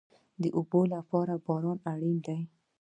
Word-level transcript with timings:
د 0.41 0.43
اوبو 0.57 0.81
لپاره 0.93 1.33
باران 1.45 1.77
اړین 1.91 2.17
دی 2.25 2.39